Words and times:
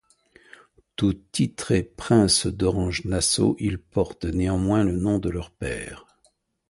Tous 0.95 1.13
titrés 1.31 1.83
princes 1.83 2.47
d’Orange-Nassau, 2.47 3.55
ils 3.59 3.77
portent 3.77 4.25
néanmoins 4.25 4.83
le 4.83 4.93
nom 4.97 5.19
de 5.19 5.29
leur 5.29 5.51
père. 5.51 6.07